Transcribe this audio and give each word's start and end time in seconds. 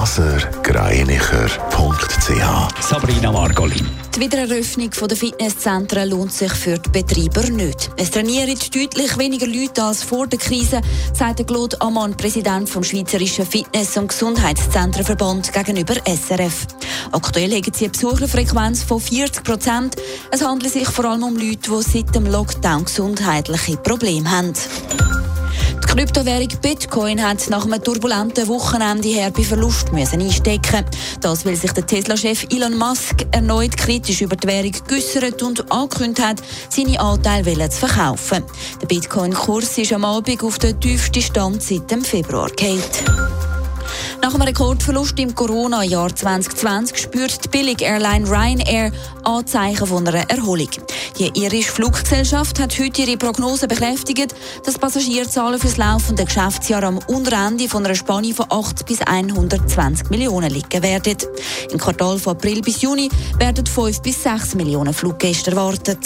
blasergreinicher.ch 0.00 2.80
Sabrina 2.80 3.30
Margolin. 3.30 3.86
Die 4.16 4.20
Wiedereröffnung 4.20 4.90
der 4.90 5.16
Fitnesszentren 5.16 6.08
lohnt 6.08 6.32
sich 6.32 6.52
für 6.52 6.78
die 6.78 6.88
Betreiber 6.88 7.42
nicht. 7.50 7.90
Es 7.98 8.10
trainieren 8.10 8.58
deutlich 8.74 9.18
weniger 9.18 9.46
Leute 9.46 9.82
als 9.82 10.02
vor 10.02 10.26
der 10.26 10.38
Krise, 10.38 10.80
sagt 11.12 11.46
Claude 11.46 11.78
Ammann, 11.82 12.16
Präsident 12.16 12.70
vom 12.70 12.82
Schweizerischen 12.82 13.44
Fitness- 13.44 13.98
und 13.98 14.08
Gesundheitszentrenverband 14.08 15.52
gegenüber 15.52 15.96
SRF. 16.06 16.66
Aktuell 17.12 17.52
haben 17.52 17.72
sie 17.74 17.84
eine 17.84 17.92
Besucherfrequenz 17.92 18.82
von 18.82 19.00
40 19.00 19.44
Prozent. 19.44 19.96
Es 20.30 20.42
handelt 20.42 20.72
sich 20.72 20.88
vor 20.88 21.04
allem 21.04 21.24
um 21.24 21.36
Leute, 21.36 21.70
die 21.70 21.82
seit 21.82 22.14
dem 22.14 22.24
Lockdown 22.24 22.86
gesundheitliche 22.86 23.76
Probleme 23.76 24.30
haben. 24.30 24.54
Die 25.90 25.96
Kryptowährung 25.96 26.48
Bitcoin 26.62 27.20
hat 27.20 27.50
nach 27.50 27.64
einem 27.64 27.82
turbulenten 27.82 28.46
Wochenende 28.46 29.08
herbe 29.08 29.42
Verlust 29.42 29.92
müssen 29.92 30.22
einstecken. 30.22 30.84
Das, 31.20 31.44
weil 31.44 31.56
sich 31.56 31.72
der 31.72 31.84
Tesla-Chef 31.84 32.46
Elon 32.52 32.78
Musk 32.78 33.26
erneut 33.32 33.76
kritisch 33.76 34.20
über 34.20 34.36
die 34.36 34.46
Währung 34.46 34.72
geäussert 34.86 35.42
und 35.42 35.70
angekündigt 35.72 36.24
hat, 36.24 36.42
seine 36.68 37.00
Anteile 37.00 37.68
zu 37.70 37.80
verkaufen. 37.80 38.44
Der 38.80 38.86
Bitcoin-Kurs 38.86 39.78
ist 39.78 39.92
am 39.92 40.04
Abend 40.04 40.44
auf 40.44 40.60
den 40.60 40.78
tiefsten 40.80 41.22
Stand 41.22 41.60
seit 41.60 41.90
dem 41.90 42.04
Februar 42.04 42.50
gefallen. 42.50 43.39
Nach 44.22 44.34
einem 44.34 44.42
Rekordverlust 44.42 45.18
im 45.18 45.34
Corona-Jahr 45.34 46.14
2020 46.14 46.98
spürt 46.98 47.42
die 47.42 47.48
Billig-Airline 47.48 48.28
Ryanair 48.28 48.92
Anzeichen 49.24 49.86
von 49.86 50.06
einer 50.06 50.28
Erholung. 50.28 50.68
Die 51.18 51.30
irische 51.40 51.72
Fluggesellschaft 51.72 52.60
hat 52.60 52.78
heute 52.78 53.00
ihre 53.00 53.16
Prognose 53.16 53.66
bekräftigt, 53.66 54.34
dass 54.64 54.78
Passagierzahlen 54.78 55.58
für 55.58 55.68
das 55.68 55.78
laufende 55.78 56.26
Geschäftsjahr 56.26 56.82
am 56.82 56.98
Unterende 57.08 57.66
von 57.66 57.84
einer 57.84 57.94
Spanne 57.94 58.34
von 58.34 58.46
8 58.50 58.84
bis 58.84 59.00
120 59.00 60.10
Millionen 60.10 60.50
liegen 60.50 60.82
werden. 60.82 61.16
Im 61.70 61.78
Quartal 61.78 62.18
von 62.18 62.36
April 62.36 62.60
bis 62.60 62.82
Juni 62.82 63.08
werden 63.38 63.64
5 63.64 64.02
bis 64.02 64.22
6 64.22 64.54
Millionen 64.54 64.92
Fluggäste 64.92 65.52
erwartet. 65.52 65.98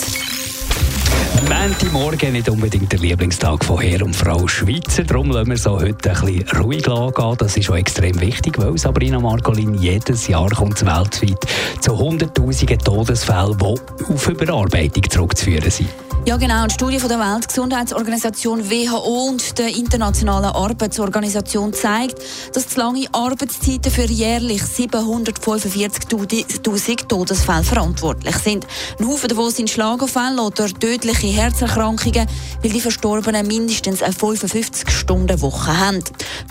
Montagmorgen 1.42 2.32
nicht 2.32 2.48
unbedingt 2.48 2.92
der 2.92 2.98
Lieblingstag 2.98 3.64
von 3.64 3.80
Herr 3.80 4.02
und 4.02 4.14
Frau 4.14 4.46
Schweizer. 4.46 5.04
Darum 5.04 5.30
lassen 5.30 5.50
wir 5.50 5.56
so 5.56 5.80
heute 5.80 6.10
ein 6.10 6.26
bisschen 6.26 6.48
ruhig 6.58 6.88
angehen. 6.88 7.36
Das 7.38 7.56
ist 7.56 7.70
auch 7.70 7.76
extrem 7.76 8.20
wichtig, 8.20 8.58
weil 8.58 8.76
Sabrina 8.78 9.18
Margolin 9.18 9.74
jedes 9.74 10.28
Jahr 10.28 10.50
kommt 10.50 10.84
weltweit 10.84 11.44
zu 11.80 11.98
hunderttausenden 11.98 12.78
Todesfällen, 12.78 13.58
die 13.58 14.12
auf 14.12 14.28
Überarbeitung 14.28 15.10
zurückzuführen 15.10 15.70
sind. 15.70 16.03
Ja, 16.26 16.38
genau. 16.38 16.62
Eine 16.62 16.70
Studie 16.70 16.98
von 16.98 17.10
der 17.10 17.18
Weltgesundheitsorganisation 17.18 18.70
WHO 18.70 19.28
und 19.28 19.58
der 19.58 19.76
Internationalen 19.76 20.46
Arbeitsorganisation 20.46 21.74
zeigt, 21.74 22.18
dass 22.54 22.66
zu 22.66 22.78
lange 22.78 23.04
Arbeitszeiten 23.12 23.92
für 23.92 24.06
jährlich 24.06 24.62
745.000 24.62 27.08
Todesfälle 27.08 27.62
verantwortlich 27.62 28.36
sind. 28.36 28.66
Ein 28.98 29.06
Haufen 29.06 29.28
davon 29.28 29.50
sind 29.50 29.68
Schlaganfälle 29.68 30.40
oder 30.40 30.68
tödliche 30.68 31.26
Herzerkrankungen, 31.26 32.26
weil 32.62 32.70
die 32.70 32.80
Verstorbenen 32.80 33.46
mindestens 33.46 34.02
eine 34.02 34.14
55-Stunden-Woche 34.14 35.78
haben. 35.78 36.02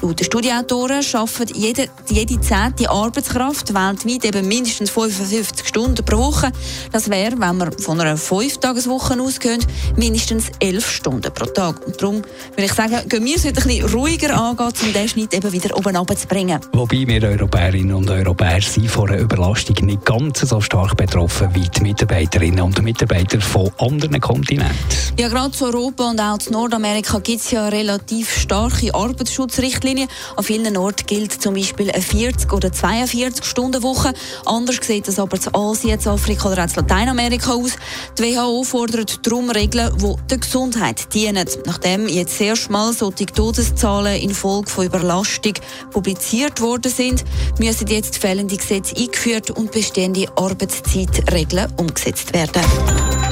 Laut 0.04 0.20
den 0.20 0.26
Studienautoren 0.26 1.04
arbeitet 1.14 1.58
jede, 1.58 1.90
jede 2.10 2.40
zehnte 2.42 2.92
Arbeitskraft 2.92 3.74
weltweit 3.74 4.24
eben 4.24 4.48
mindestens 4.48 4.92
55 4.92 5.68
Stunden 5.68 6.06
pro 6.06 6.18
Woche. 6.18 6.52
Das 6.92 7.09
wäre, 7.09 7.40
wenn 7.40 7.58
man 7.58 7.72
von 7.80 8.00
einer 8.00 8.20
5-Tageswoche 8.20 9.16
ausgeht, 9.63 9.97
mindestens 9.97 10.51
elf 10.59 10.90
Stunden 10.90 11.34
pro 11.34 11.46
Tag. 11.46 11.85
Und 11.85 12.01
darum 12.01 12.16
würde 12.16 12.66
ich 12.66 12.74
sagen, 12.74 13.07
gehen 13.07 13.25
wir 13.25 13.35
es 13.35 13.46
heute 13.46 13.62
ein 13.62 13.68
bisschen 13.68 13.94
ruhiger 13.94 14.35
angehen, 14.35 14.74
um 14.81 14.94
den 14.94 15.09
Schnitt 15.09 15.34
eben 15.34 15.51
wieder 15.51 15.78
oben 15.78 15.96
runterzubringen. 15.96 16.59
Wobei 16.74 17.07
wir 17.07 17.24
Europäerinnen 17.24 17.96
und 17.96 18.09
Europäer 18.09 18.62
sind 18.62 18.90
von 18.90 19.09
einer 19.09 19.19
Überlastung 19.19 19.75
nicht 19.85 20.06
ganz 20.06 20.41
so 20.41 20.62
stark 20.62 20.96
betroffen 20.97 21.50
wie 21.53 21.68
die 21.68 21.81
Mitarbeiterinnen 21.81 22.62
und 22.62 22.81
Mitarbeiter 22.81 23.40
von 23.41 23.72
anderen 23.78 24.19
Kontinenten. 24.19 24.75
Ja, 25.19 25.28
gerade 25.28 25.52
zu 25.52 25.66
Europa 25.66 26.09
und 26.09 26.19
auch 26.19 26.38
zu 26.38 26.52
Nordamerika 26.52 27.19
gibt 27.19 27.41
es 27.41 27.52
ja 27.52 27.68
relativ 27.68 28.35
starke 28.35 28.94
Arbeitsschutzrichtlinien. 28.94 30.09
An 30.35 30.44
vielen 30.44 30.75
Orten 30.78 31.06
gilt 31.06 31.34
zum 31.34 31.56
Beispiel 31.56 31.91
eine 31.91 32.03
40- 32.03 32.52
oder 32.52 32.69
42-Stunden-Woche. 32.69 34.13
Anders 34.46 34.78
sieht 34.81 35.07
das 35.07 35.19
aber 35.19 35.40
zu 35.40 35.53
Asien, 35.53 36.00
zu 36.00 36.09
Afrika 36.09 36.52
oder 36.52 36.66
auch 36.66 36.68
zu 36.68 36.79
Lateinamerika 36.79 37.53
aus. 37.53 37.73
Die 38.18 38.23
WHO 38.23 38.63
fordert 38.63 39.25
darum 39.25 39.50
Regeln, 39.56 39.97
die 39.97 40.16
der 40.30 40.38
Gesundheit 40.38 41.14
dienen. 41.14 41.47
Nachdem 41.66 42.08
jetzt 42.08 42.40
erstmal 42.40 42.94
solche 42.94 43.25
Todeszahlen 43.25 44.22
infolge 44.22 44.69
von 44.69 44.86
Überlastung 44.86 45.53
publiziert 45.91 46.62
worden 46.62 46.91
sind, 46.91 47.24
müssen 47.59 47.88
jetzt 47.88 48.18
fehlende 48.18 48.58
Gesetze 48.58 48.96
eingeführt 48.96 49.52
und 49.52 49.72
bestehende 49.72 50.25
Arbeitszeitregeln 50.36 51.72
umgesetzt 51.78 52.34
werden. 52.34 52.62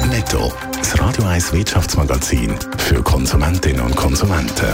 Netto, 0.10 0.52
das 0.78 1.00
Radio 1.00 1.24
1 1.26 1.54
Wirtschaftsmagazin 1.54 2.54
für 2.78 3.02
Konsumentinnen 3.02 3.82
und 3.82 3.96
Konsumenten. 3.96 4.74